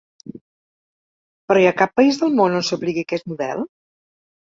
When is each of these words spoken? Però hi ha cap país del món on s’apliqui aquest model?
Però 1.51 1.61
hi 1.63 1.67
ha 1.71 1.75
cap 1.81 1.93
país 1.99 2.17
del 2.21 2.33
món 2.39 2.55
on 2.61 2.65
s’apliqui 2.71 3.05
aquest 3.09 3.29
model? 3.33 3.63